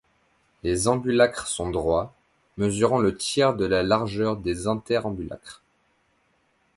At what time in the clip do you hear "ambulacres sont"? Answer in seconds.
0.87-1.69